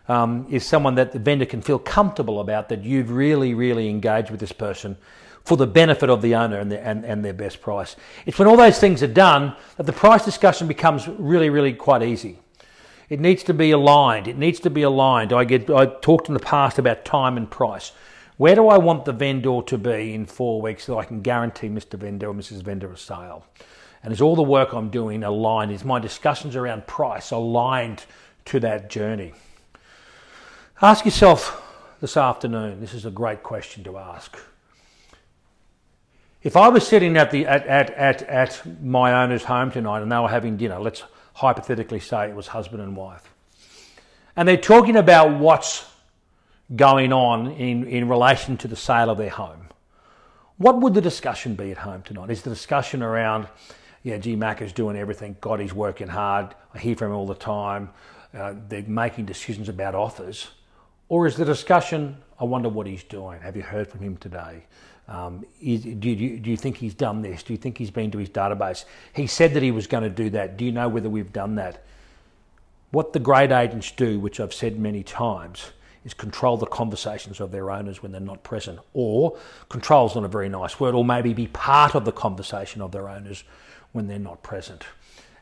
um, 0.08 0.46
is 0.50 0.66
someone 0.66 0.96
that 0.96 1.12
the 1.12 1.20
vendor 1.20 1.46
can 1.46 1.62
feel 1.62 1.80
comfortable 1.80 2.40
about 2.40 2.70
that 2.70 2.84
you've 2.84 3.12
really, 3.12 3.54
really 3.54 3.90
engaged 3.90 4.30
with 4.30 4.40
this 4.40 4.52
person 4.52 4.98
for 5.44 5.58
the 5.58 5.68
benefit 5.68 6.10
of 6.10 6.22
the 6.22 6.36
owner 6.36 6.60
and, 6.60 6.72
the, 6.72 6.80
and, 6.86 7.06
and 7.06 7.24
their 7.24 7.34
best 7.34 7.62
price. 7.62 7.96
It's 8.26 8.40
when 8.40 8.48
all 8.48 8.58
those 8.58 8.80
things 8.80 9.04
are 9.04 9.08
done 9.08 9.56
that 9.78 9.86
the 9.86 9.94
price 9.94 10.24
discussion 10.24 10.68
becomes 10.68 11.08
really, 11.08 11.50
really 11.50 11.74
quite 11.74 12.02
easy. 12.02 12.40
It 13.10 13.20
needs 13.20 13.44
to 13.44 13.54
be 13.54 13.72
aligned. 13.72 14.28
It 14.28 14.38
needs 14.38 14.60
to 14.62 14.70
be 14.70 14.82
aligned. 14.82 15.34
I 15.34 15.44
get 15.44 15.70
I 15.70 15.86
talked 15.86 16.30
in 16.30 16.34
the 16.34 16.40
past 16.40 16.80
about 16.80 17.04
time 17.06 17.38
and 17.38 17.52
price. 17.52 17.92
Where 18.38 18.56
do 18.56 18.68
I 18.68 18.78
want 18.78 19.06
the 19.06 19.12
vendor 19.12 19.62
to 19.62 19.78
be 19.78 20.14
in 20.14 20.26
four 20.26 20.62
weeks 20.62 20.86
so 20.86 20.98
I 20.98 21.06
can 21.06 21.22
guarantee 21.22 21.70
Mr. 21.70 22.00
Vendor 22.00 22.30
or 22.30 22.34
Mrs. 22.34 22.64
Vendor 22.64 22.92
a 22.92 22.98
sale? 22.98 23.46
And 24.02 24.12
is 24.12 24.22
all 24.22 24.36
the 24.36 24.42
work 24.42 24.74
I'm 24.74 24.90
doing 24.90 25.24
aligned? 25.24 25.72
Is 25.72 25.86
my 25.86 26.00
discussions 26.00 26.56
around 26.56 26.88
price 26.88 27.32
aligned 27.32 28.06
to 28.46 28.60
that 28.62 28.90
journey? 28.90 29.34
Ask 30.84 31.06
yourself 31.06 31.64
this 32.02 32.18
afternoon. 32.18 32.82
This 32.82 32.94
is 32.94 33.06
a 33.06 33.10
great 33.10 33.42
question 33.42 33.86
to 33.86 33.98
ask. 33.98 34.38
If 36.42 36.58
I 36.58 36.68
was 36.68 36.86
sitting 36.86 37.16
at 37.16 37.32
the 37.32 37.48
at, 37.48 37.66
at, 37.66 37.92
at, 37.92 38.22
at 38.24 38.84
my 38.84 39.24
owner's 39.24 39.46
home 39.46 39.72
tonight 39.72 40.02
and 40.02 40.12
they 40.12 40.20
were 40.20 40.28
having 40.28 40.58
dinner, 40.58 40.78
let's 40.80 41.04
hypothetically 41.36 42.02
say 42.02 42.28
it 42.28 42.36
was 42.36 42.48
husband 42.48 42.84
and 42.84 42.98
wife. 42.98 43.34
And 44.36 44.46
they're 44.46 44.58
talking 44.58 44.98
about 44.98 45.40
what's 45.40 45.90
going 46.76 47.14
on 47.14 47.52
in, 47.52 47.88
in 47.88 48.10
relation 48.10 48.58
to 48.58 48.68
the 48.68 48.76
sale 48.76 49.10
of 49.10 49.18
their 49.18 49.30
home. 49.30 49.70
What 50.58 50.82
would 50.82 50.96
the 50.96 51.02
discussion 51.02 51.56
be 51.56 51.72
at 51.72 51.78
home 51.78 52.02
tonight? 52.02 52.30
Is 52.30 52.42
the 52.42 52.50
discussion 52.50 53.02
around, 53.02 53.48
yeah, 54.04 54.18
G 54.18 54.36
Mac 54.36 54.62
is 54.62 54.74
doing 54.74 54.98
everything. 54.98 55.38
God, 55.40 55.62
he's 55.62 55.74
working 55.74 56.10
hard. 56.10 56.54
I 56.74 56.80
hear 56.80 56.98
from 56.98 57.12
him 57.12 57.16
all 57.16 57.26
the 57.26 57.36
time. 57.36 57.90
Uh, 58.34 58.56
they're 58.68 58.84
making 58.84 59.28
decisions 59.28 59.70
about 59.70 59.96
offers. 59.96 60.50
Or 61.14 61.28
is 61.28 61.36
the 61.36 61.46
discussion, 61.46 62.18
I 62.40 62.44
wonder 62.44 62.70
what 62.70 62.88
he's 62.88 63.04
doing? 63.04 63.40
Have 63.42 63.56
you 63.56 63.62
heard 63.62 63.88
from 63.88 64.00
him 64.00 64.18
today? 64.18 64.64
Um, 65.08 65.46
is, 65.62 65.84
do, 65.84 66.10
you, 66.10 66.40
do 66.40 66.50
you 66.50 66.58
think 66.58 66.76
he's 66.76 66.96
done 66.96 67.22
this? 67.22 67.44
Do 67.44 67.54
you 67.54 67.58
think 67.58 67.78
he's 67.78 67.92
been 67.92 68.10
to 68.10 68.18
his 68.18 68.32
database? 68.32 68.86
He 69.14 69.28
said 69.28 69.54
that 69.54 69.62
he 69.62 69.70
was 69.70 69.86
going 69.86 70.02
to 70.02 70.10
do 70.10 70.32
that. 70.32 70.58
Do 70.58 70.66
you 70.66 70.72
know 70.72 70.90
whether 70.90 71.12
we've 71.12 71.32
done 71.32 71.54
that? 71.58 71.84
What 72.90 73.14
the 73.14 73.20
great 73.20 73.52
agents 73.52 73.92
do, 73.92 74.20
which 74.20 74.40
I've 74.40 74.56
said 74.56 74.80
many 74.80 75.04
times, 75.04 75.70
is 76.04 76.16
control 76.16 76.58
the 76.58 76.66
conversations 76.66 77.40
of 77.40 77.52
their 77.52 77.70
owners 77.70 78.02
when 78.02 78.12
they're 78.12 78.20
not 78.20 78.42
present. 78.42 78.80
Or 78.96 79.38
control 79.70 80.08
is 80.08 80.16
not 80.16 80.24
a 80.24 80.28
very 80.28 80.50
nice 80.50 80.80
word, 80.80 80.96
or 80.96 81.06
maybe 81.06 81.32
be 81.32 81.46
part 81.46 81.94
of 81.94 82.06
the 82.06 82.12
conversation 82.12 82.82
of 82.82 82.92
their 82.92 83.08
owners 83.08 83.44
when 83.92 84.08
they're 84.08 84.18
not 84.18 84.42
present. 84.42 84.84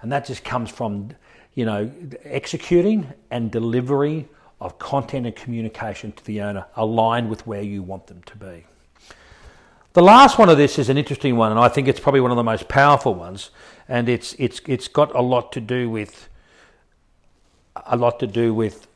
And 0.01 0.11
that 0.11 0.25
just 0.25 0.43
comes 0.43 0.69
from, 0.69 1.11
you 1.55 1.63
know, 1.63 1.89
executing 2.25 3.07
and 3.29 3.49
delivery 3.49 4.27
of 4.61 4.77
content 4.77 5.25
and 5.25 5.35
communication 5.35 6.11
to 6.11 6.23
the 6.23 6.39
owner 6.39 6.63
aligned 6.75 7.29
with 7.29 7.45
where 7.47 7.63
you 7.63 7.81
want 7.81 8.05
them 8.05 8.21
to 8.27 8.37
be. 8.37 8.63
The 9.93 10.03
last 10.03 10.37
one 10.37 10.49
of 10.49 10.57
this 10.57 10.77
is 10.79 10.87
an 10.87 10.97
interesting 10.97 11.35
one, 11.35 11.51
and 11.51 11.59
I 11.59 11.67
think 11.67 11.87
it's 11.87 11.99
probably 11.99 12.21
one 12.21 12.31
of 12.31 12.37
the 12.37 12.43
most 12.43 12.69
powerful 12.69 13.13
ones, 13.13 13.49
and 13.89 14.07
it's 14.07 14.33
it's 14.37 14.61
it's 14.67 14.87
got 14.87 15.13
a 15.15 15.21
lot 15.21 15.51
to 15.53 15.59
do 15.59 15.89
with 15.89 16.29
a 17.87 17.97
lot 17.97 18.19
to 18.19 18.27
do 18.27 18.53
with 18.53 18.87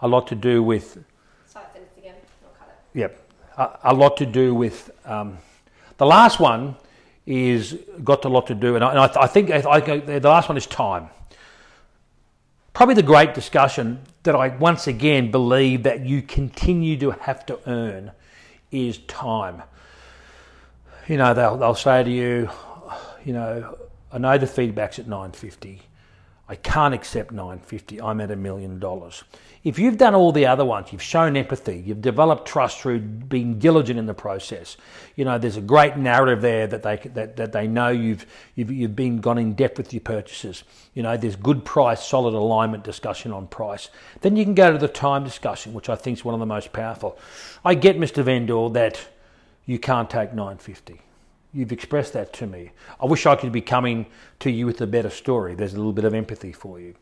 a 0.00 0.08
lot 0.08 0.28
to 0.28 0.36
do 0.36 0.62
with. 0.62 1.04
again. 1.98 2.14
I'll 2.44 2.54
cut 2.58 2.68
it. 2.94 2.98
Yep, 2.98 3.28
a, 3.58 3.78
a 3.84 3.94
lot 3.94 4.16
to 4.18 4.24
do 4.24 4.54
with 4.54 4.90
um, 5.04 5.36
the 5.98 6.06
last 6.06 6.40
one 6.40 6.76
is 7.26 7.76
got 8.04 8.24
a 8.24 8.28
lot 8.28 8.46
to 8.46 8.54
do, 8.54 8.76
and 8.76 8.84
I, 8.84 8.90
and 8.90 8.98
I, 9.00 9.22
I 9.22 9.26
think 9.26 9.50
I, 9.50 9.62
I, 9.68 9.80
the 9.98 10.28
last 10.28 10.48
one 10.48 10.56
is 10.56 10.66
time. 10.66 11.10
Probably 12.80 12.94
the 12.94 13.02
great 13.02 13.34
discussion 13.34 14.00
that 14.22 14.34
I 14.34 14.48
once 14.56 14.86
again 14.86 15.30
believe 15.30 15.82
that 15.82 16.06
you 16.06 16.22
continue 16.22 16.96
to 17.00 17.10
have 17.10 17.44
to 17.44 17.60
earn 17.66 18.12
is 18.70 18.96
time. 19.00 19.62
You 21.06 21.18
know, 21.18 21.34
they'll, 21.34 21.58
they'll 21.58 21.74
say 21.74 22.02
to 22.02 22.10
you, 22.10 22.48
you 23.22 23.34
know, 23.34 23.76
I 24.10 24.16
know 24.16 24.38
the 24.38 24.46
feedback's 24.46 24.98
at 24.98 25.06
950. 25.06 25.82
I 26.50 26.56
can't 26.56 26.92
accept 26.92 27.30
950. 27.30 28.02
I'm 28.02 28.20
at 28.20 28.32
a 28.32 28.34
million 28.34 28.80
dollars. 28.80 29.22
If 29.62 29.78
you've 29.78 29.96
done 29.96 30.16
all 30.16 30.32
the 30.32 30.46
other 30.46 30.64
ones, 30.64 30.90
you've 30.90 31.00
shown 31.00 31.36
empathy, 31.36 31.80
you've 31.86 32.02
developed 32.02 32.48
trust 32.48 32.80
through 32.80 32.98
being 32.98 33.60
diligent 33.60 34.00
in 34.00 34.06
the 34.06 34.14
process. 34.14 34.76
You 35.14 35.24
know, 35.24 35.38
there's 35.38 35.56
a 35.56 35.60
great 35.60 35.96
narrative 35.96 36.42
there 36.42 36.66
that 36.66 36.82
they 36.82 36.96
that, 36.96 37.36
that 37.36 37.52
they 37.52 37.68
know 37.68 37.90
you've, 37.90 38.26
you've 38.56 38.72
you've 38.72 38.96
been 38.96 39.20
gone 39.20 39.38
in 39.38 39.52
depth 39.52 39.78
with 39.78 39.92
your 39.92 40.00
purchases. 40.00 40.64
You 40.94 41.04
know, 41.04 41.16
there's 41.16 41.36
good 41.36 41.64
price, 41.64 42.04
solid 42.04 42.34
alignment 42.34 42.82
discussion 42.82 43.30
on 43.30 43.46
price. 43.46 43.88
Then 44.20 44.34
you 44.34 44.42
can 44.42 44.54
go 44.56 44.72
to 44.72 44.78
the 44.78 44.88
time 44.88 45.22
discussion, 45.22 45.72
which 45.72 45.88
I 45.88 45.94
think 45.94 46.18
is 46.18 46.24
one 46.24 46.34
of 46.34 46.40
the 46.40 46.46
most 46.46 46.72
powerful. 46.72 47.16
I 47.64 47.74
get, 47.74 47.96
Mr. 47.96 48.24
Vendor, 48.24 48.68
that 48.70 49.06
you 49.66 49.78
can't 49.78 50.10
take 50.10 50.30
950. 50.30 51.00
You've 51.52 51.72
expressed 51.72 52.12
that 52.12 52.32
to 52.34 52.46
me. 52.46 52.70
I 53.00 53.06
wish 53.06 53.26
I 53.26 53.34
could 53.34 53.50
be 53.50 53.60
coming 53.60 54.06
to 54.40 54.50
you 54.50 54.66
with 54.66 54.80
a 54.80 54.86
better 54.86 55.10
story. 55.10 55.54
There's 55.54 55.74
a 55.74 55.76
little 55.76 55.92
bit 55.92 56.04
of 56.04 56.14
empathy 56.14 56.52
for 56.52 56.78
you. 56.78 56.94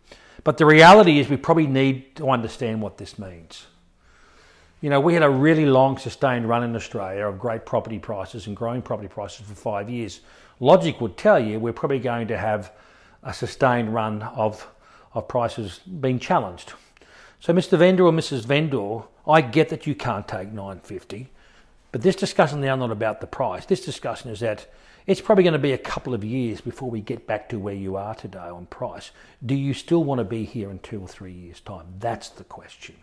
But 0.45 0.57
the 0.57 0.65
reality 0.65 1.19
is, 1.19 1.29
we 1.29 1.37
probably 1.37 1.67
need 1.67 2.17
to 2.17 2.31
understand 2.31 2.81
what 2.81 2.97
this 2.97 3.19
means. 3.19 3.67
You 4.81 4.91
know, 4.91 5.01
we 5.01 5.13
had 5.13 5.25
a 5.25 5.31
really 5.31 5.67
long, 5.67 5.99
sustained 5.99 6.49
run 6.49 6.63
in 6.63 6.75
Australia 6.77 7.27
of 7.27 7.39
great 7.39 7.67
property 7.67 7.99
prices 7.99 8.47
and 8.47 8.57
growing 8.57 8.81
property 8.81 9.09
prices 9.09 9.47
for 9.47 9.55
five 9.55 9.91
years. 9.91 10.21
Logic 10.61 11.01
would 11.01 11.17
tell 11.17 11.39
you 11.39 11.59
we're 11.59 11.73
probably 11.73 11.99
going 11.99 12.29
to 12.29 12.39
have 12.39 12.73
a 13.25 13.35
sustained 13.35 13.93
run 13.93 14.23
of, 14.23 14.67
of 15.15 15.27
prices 15.27 15.81
being 16.01 16.19
challenged. 16.19 16.73
So, 17.41 17.53
Mr. 17.53 17.77
Vendor 17.77 18.05
or 18.05 18.13
Mrs. 18.13 18.45
Vendor, 18.45 19.03
I 19.27 19.41
get 19.41 19.69
that 19.69 19.87
you 19.87 19.95
can't 19.95 20.27
take 20.27 20.49
950, 20.49 21.29
but 21.93 22.03
this 22.03 22.17
discussion 22.17 22.61
now 22.61 22.77
not 22.77 22.91
about 22.91 23.21
the 23.21 23.27
price. 23.27 23.65
This 23.65 23.85
discussion 23.85 24.31
is 24.31 24.41
that 24.41 24.67
it's 25.07 25.23
probably 25.23 25.43
going 25.43 25.55
to 25.55 25.59
be 25.59 25.73
a 25.73 25.79
couple 25.79 26.13
of 26.13 26.23
years 26.23 26.61
before 26.61 26.91
we 26.91 27.01
get 27.01 27.27
back 27.27 27.49
to 27.49 27.59
where 27.59 27.75
you 27.75 27.97
are 27.97 28.15
today 28.15 28.39
on 28.39 28.67
price. 28.67 29.11
Do 29.45 29.55
you 29.55 29.73
still 29.73 30.05
want 30.05 30.19
to 30.19 30.25
be 30.25 30.45
here 30.45 30.71
in 30.71 30.81
two 30.81 31.01
or 31.01 31.09
three 31.09 31.33
years' 31.33 31.61
time? 31.61 31.87
That's 31.99 32.29
the 32.29 32.45
question. 32.45 32.97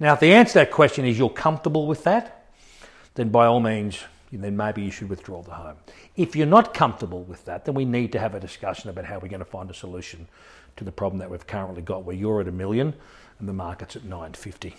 Now, 0.00 0.14
if 0.14 0.20
the 0.20 0.32
answer 0.32 0.54
to 0.54 0.58
that 0.60 0.70
question 0.70 1.04
is 1.04 1.18
you're 1.18 1.28
comfortable 1.28 1.86
with 1.86 2.04
that, 2.04 2.46
then 3.14 3.28
by 3.28 3.44
all 3.46 3.60
means, 3.60 4.02
then 4.32 4.56
maybe 4.56 4.82
you 4.82 4.90
should 4.90 5.10
withdraw 5.10 5.42
the 5.42 5.52
home. 5.52 5.76
If 6.16 6.34
you're 6.34 6.46
not 6.46 6.74
comfortable 6.74 7.22
with 7.24 7.44
that, 7.44 7.66
then 7.66 7.74
we 7.74 7.84
need 7.84 8.10
to 8.12 8.18
have 8.18 8.34
a 8.34 8.40
discussion 8.40 8.90
about 8.90 9.04
how 9.04 9.18
we're 9.18 9.28
going 9.28 9.38
to 9.40 9.44
find 9.44 9.70
a 9.70 9.74
solution 9.74 10.26
to 10.76 10.84
the 10.84 10.90
problem 10.90 11.18
that 11.18 11.30
we've 11.30 11.46
currently 11.46 11.82
got, 11.82 12.04
where 12.04 12.16
you're 12.16 12.40
at 12.40 12.48
a 12.48 12.52
million 12.52 12.94
and 13.38 13.48
the 13.48 13.52
market's 13.52 13.96
at 13.96 14.04
950. 14.04 14.74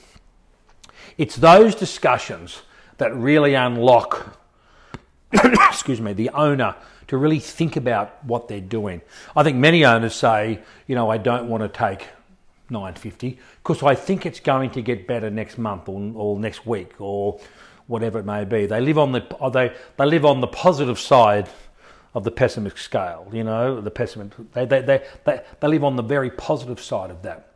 It's 1.17 1.35
those 1.35 1.75
discussions 1.75 2.63
that 2.97 3.15
really 3.15 3.53
unlock 3.53 4.39
excuse 5.43 6.01
me, 6.01 6.13
the 6.13 6.29
owner 6.29 6.75
to 7.07 7.17
really 7.17 7.39
think 7.39 7.75
about 7.75 8.23
what 8.25 8.47
they're 8.47 8.61
doing. 8.61 9.01
I 9.35 9.43
think 9.43 9.57
many 9.57 9.85
owners 9.85 10.15
say, 10.15 10.59
you 10.87 10.95
know, 10.95 11.09
I 11.09 11.17
don't 11.17 11.47
want 11.47 11.61
to 11.61 11.69
take 11.69 12.07
950 12.69 13.37
because 13.61 13.83
I 13.83 13.95
think 13.95 14.25
it's 14.25 14.39
going 14.39 14.71
to 14.71 14.81
get 14.81 15.07
better 15.07 15.29
next 15.29 15.57
month 15.57 15.87
or, 15.87 16.11
or 16.15 16.39
next 16.39 16.65
week 16.65 16.99
or 16.99 17.39
whatever 17.87 18.19
it 18.19 18.25
may 18.25 18.43
be. 18.43 18.65
They 18.65 18.81
live 18.81 18.97
on 18.97 19.11
the 19.11 19.23
uh, 19.39 19.49
they 19.49 19.75
they 19.97 20.05
live 20.05 20.25
on 20.25 20.41
the 20.41 20.47
positive 20.47 20.99
side 20.99 21.49
of 22.15 22.23
the 22.23 22.31
pessimistic 22.31 22.79
scale. 22.79 23.27
You 23.31 23.43
know, 23.43 23.81
the 23.81 23.91
pessimistic 23.91 24.51
they 24.53 24.65
they, 24.65 24.81
they 24.81 25.05
they 25.25 25.41
they 25.59 25.67
live 25.67 25.83
on 25.83 25.95
the 25.95 26.03
very 26.03 26.31
positive 26.31 26.79
side 26.79 27.11
of 27.11 27.21
that. 27.21 27.51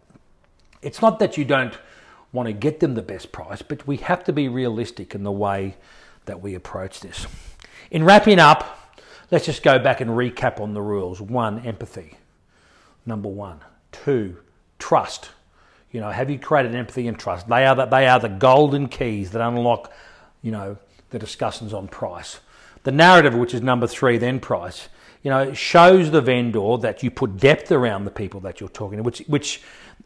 It's 0.82 1.02
not 1.02 1.20
that 1.20 1.38
you 1.38 1.46
don't 1.46 1.78
want 2.32 2.48
to 2.48 2.54
get 2.54 2.80
them 2.80 2.94
the 2.94 3.02
best 3.02 3.32
price, 3.32 3.62
but 3.62 3.88
we 3.88 3.98
have 3.98 4.24
to 4.26 4.34
be 4.34 4.48
realistic 4.48 5.16
in 5.16 5.24
the 5.24 5.32
way 5.32 5.76
that 6.26 6.42
we 6.42 6.54
approach 6.56 7.00
this. 7.00 7.26
In 7.92 8.04
wrapping 8.04 8.40
up, 8.40 8.98
let's 9.32 9.46
just 9.46 9.64
go 9.64 9.80
back 9.80 10.02
and 10.02 10.12
recap 10.12 10.60
on 10.60 10.74
the 10.74 10.82
rules. 10.82 11.20
One, 11.20 11.60
empathy. 11.66 12.18
Number 13.06 13.30
one. 13.30 13.62
Two, 13.92 14.38
trust. 14.78 15.32
You 15.92 16.02
know, 16.02 16.12
have 16.12 16.30
you 16.30 16.38
created 16.38 16.76
empathy 16.76 17.08
and 17.08 17.18
trust? 17.18 17.48
They 17.48 17.66
are 17.66 17.76
the, 17.76 17.86
they 17.86 18.08
are 18.08 18.20
the 18.20 18.30
golden 18.30 18.88
keys 18.88 19.32
that 19.32 19.42
unlock, 19.42 19.92
you 20.44 20.52
know, 20.52 20.78
the 21.10 21.18
discussions 21.18 21.74
on 21.74 21.88
price. 21.88 22.40
The 22.84 22.92
narrative, 22.92 23.34
which 23.34 23.56
is 23.56 23.62
number 23.62 23.88
three, 23.88 24.20
then 24.20 24.40
price, 24.40 24.88
you 25.22 25.30
know, 25.30 25.54
shows 25.54 26.12
the 26.12 26.22
vendor 26.22 26.78
that 26.78 27.04
you 27.04 27.12
put 27.12 27.38
depth 27.38 27.72
around 27.72 28.06
the 28.06 28.12
people 28.12 28.40
that 28.42 28.60
you're 28.60 28.70
talking 28.70 28.98
to, 28.98 29.04
which 29.04 29.20
which 29.28 29.62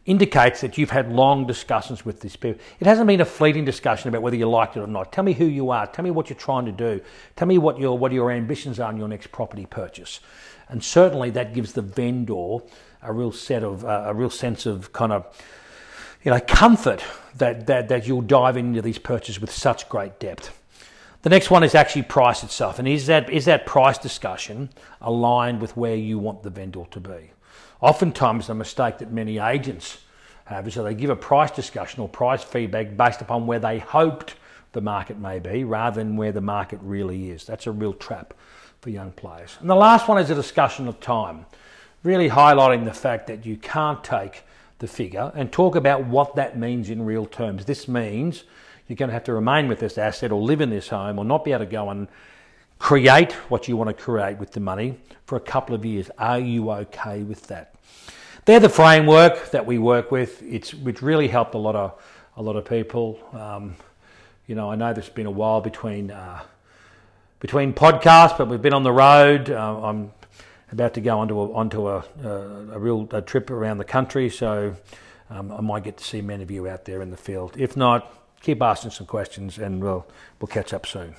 indicates 0.05 0.62
that 0.62 0.77
you've 0.77 0.89
had 0.89 1.12
long 1.12 1.46
discussions 1.46 2.03
with 2.03 2.20
this 2.20 2.36
people. 2.36 2.60
It 2.79 2.88
hasn't 2.88 3.08
been 3.08 3.22
a 3.22 3.25
fleeting 3.25 3.63
discussion 3.63 4.10
about 4.10 4.22
whether 4.22 4.36
you 4.36 4.50
liked 4.50 4.75
it 4.75 4.82
or 4.82 4.88
not. 4.88 5.13
Tell 5.13 5.24
me 5.24 5.34
who 5.34 5.46
you 5.46 5.70
are. 5.70 5.88
Tell 5.88 6.03
me 6.03 6.12
what 6.12 6.29
you're 6.29 6.38
trying 6.38 6.65
to 6.65 6.72
do. 6.72 7.00
Tell 7.36 7.48
me 7.48 7.58
what 7.58 7.79
your 7.79 7.98
what 7.98 8.12
your 8.12 8.32
ambitions 8.32 8.79
are 8.79 8.91
in 8.91 8.98
your 8.98 9.08
next 9.08 9.32
property 9.32 9.65
purchase. 9.65 10.20
And 10.67 10.84
certainly 10.84 11.29
that 11.32 11.53
gives 11.53 11.74
the 11.74 11.82
vendor 11.82 12.58
a 13.01 13.13
real 13.13 13.32
set 13.32 13.63
of 13.63 13.86
uh, 13.86 14.05
a 14.08 14.13
real 14.13 14.29
sense 14.29 14.65
of 14.65 14.91
kind 14.93 15.12
of 15.12 15.25
you 16.24 16.32
know 16.32 16.39
comfort 16.39 17.03
that, 17.36 17.67
that 17.67 17.88
that 17.89 18.08
you'll 18.08 18.22
dive 18.22 18.58
into 18.58 18.82
these 18.82 18.98
purchases 18.98 19.39
with 19.39 19.51
such 19.51 19.88
great 19.89 20.20
depth. 20.20 20.60
The 21.24 21.30
next 21.30 21.50
one 21.50 21.63
is 21.63 21.74
actually 21.74 22.03
price 22.03 22.44
itself, 22.44 22.80
and 22.80 22.88
is 22.88 23.08
that 23.08 23.30
is 23.30 23.46
that 23.46 23.65
price 23.65 23.98
discussion 23.98 24.70
aligned 25.00 25.62
with 25.62 25.77
where 25.77 25.96
you 25.96 26.20
want 26.20 26.44
the 26.44 26.50
vendor 26.50 26.84
to 26.92 27.00
be? 27.00 27.32
Oftentimes, 27.80 28.48
the 28.48 28.53
mistake 28.53 28.98
that 28.98 29.10
many 29.10 29.39
agents 29.39 30.00
have 30.46 30.68
is 30.68 30.75
that 30.75 30.84
they 30.84 30.94
give 30.94 31.10
a 31.10 31.15
price 31.15 31.50
discussion 31.50 32.01
or 32.01 32.10
price 32.10 32.44
feedback 32.44 32.98
based 32.98 33.22
upon 33.22 33.48
where 33.48 33.60
they 33.60 33.80
hoped 33.80 34.36
the 34.74 34.82
market 34.82 35.18
may 35.18 35.39
be 35.39 35.63
rather 35.63 36.03
than 36.03 36.18
where 36.18 36.34
the 36.34 36.42
market 36.42 36.80
really 36.82 37.30
is. 37.30 37.46
That's 37.46 37.68
a 37.68 37.72
real 37.72 37.94
trap 37.94 38.34
for 38.82 38.89
young 38.89 39.12
players. 39.13 39.56
And 39.62 39.70
the 39.70 39.75
last 39.75 40.10
one 40.10 40.18
is 40.18 40.30
a 40.30 40.36
discussion 40.36 40.89
of 40.89 41.00
time, 41.00 41.46
really 42.03 42.30
highlighting 42.30 42.84
the 42.84 42.94
fact 42.94 43.27
that 43.27 43.46
you 43.46 43.56
can't 43.56 44.03
take 44.03 44.44
the 44.80 44.88
figure 44.88 45.32
and 45.36 45.53
talk 45.53 45.77
about 45.77 46.06
what 46.06 46.36
that 46.36 46.58
means 46.58 46.89
in 46.89 47.06
real 47.06 47.25
terms. 47.25 47.63
This 47.63 47.88
means 47.88 48.44
you're 48.88 48.96
going 48.96 49.10
to 49.10 49.13
have 49.13 49.24
to 49.25 49.34
remain 49.34 49.68
with 49.68 49.80
this 49.80 49.98
asset 49.98 50.32
or 50.32 50.42
live 50.42 50.62
in 50.62 50.70
this 50.70 50.90
home 50.90 51.18
or 51.18 51.25
not 51.25 51.46
be 51.46 51.52
able 51.52 51.66
to 51.66 51.72
go 51.72 51.90
and 51.90 52.08
create 52.80 53.32
what 53.50 53.68
you 53.68 53.78
want 53.78 53.90
to 53.90 53.94
create 53.94 54.38
with 54.38 54.52
the 54.52 54.60
money 54.60 54.98
for 55.25 55.38
a 55.38 55.40
couple 55.40 55.74
of 55.74 55.86
years. 55.86 56.12
Are 56.18 56.40
you 56.40 56.70
okay 56.72 57.24
with 57.24 57.48
that? 57.48 57.75
They're 58.46 58.60
the 58.60 58.70
framework 58.70 59.52
that 59.52 59.66
we 59.66 59.78
work 59.78 60.12
with. 60.12 60.44
It's 60.44 60.74
which 60.74 61.02
really 61.02 61.30
helped 61.30 61.56
a 61.56 61.58
lot 61.58 61.75
of 61.75 62.02
a 62.36 62.42
lot 62.42 62.58
of 62.58 62.66
people. 62.66 63.20
Um, 63.32 63.75
you 64.48 64.56
know, 64.56 64.70
I 64.70 64.75
know 64.75 64.92
there's 64.92 65.08
been 65.08 65.28
a 65.28 65.32
while 65.32 65.62
between 65.62 66.12
uh, 66.12 66.42
between 67.40 67.74
podcasts, 67.74 68.38
but 68.38 68.50
we've 68.50 68.62
been 68.62 68.74
on 68.74 68.84
the 68.84 68.92
road. 68.92 69.50
Uh, 69.50 69.82
I'm 69.82 70.12
about 70.74 70.96
to 70.96 71.02
go 71.02 71.20
onto 71.20 71.40
a, 71.40 71.54
onto 71.54 71.88
a, 71.88 72.04
a, 72.24 72.30
a 72.74 72.80
real 72.80 73.08
a 73.12 73.22
trip 73.22 73.50
around 73.50 73.78
the 73.78 73.86
country, 73.86 74.30
so 74.30 74.75
um, 75.30 75.52
I 75.52 75.62
might 75.62 75.86
get 75.86 75.96
to 75.98 76.04
see 76.04 76.22
many 76.22 76.44
of 76.44 76.52
you 76.52 76.68
out 76.68 76.84
there 76.84 77.02
in 77.02 77.12
the 77.12 77.18
field. 77.18 77.56
If 77.58 77.78
not, 77.78 78.12
keep 78.44 78.62
asking 78.62 78.92
some 78.92 79.08
questions, 79.08 79.58
and 79.58 79.82
we'll 79.82 80.06
we'll 80.40 80.48
catch 80.48 80.74
up 80.74 80.86
soon. 80.86 81.16